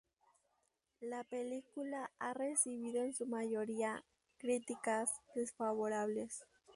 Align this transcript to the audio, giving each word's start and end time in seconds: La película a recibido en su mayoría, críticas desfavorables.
La 1.01 1.23
película 1.23 2.09
a 2.17 2.33
recibido 2.33 3.03
en 3.03 3.13
su 3.13 3.27
mayoría, 3.27 4.03
críticas 4.39 5.11
desfavorables. 5.35 6.43